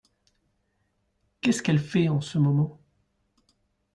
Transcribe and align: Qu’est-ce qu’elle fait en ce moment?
Qu’est-ce 1.41 1.61
qu’elle 1.61 1.77
fait 1.77 2.09
en 2.09 2.21
ce 2.21 2.39
moment? 2.39 2.79